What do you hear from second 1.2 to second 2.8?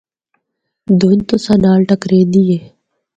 تُساں نال ٹَکریندی اے۔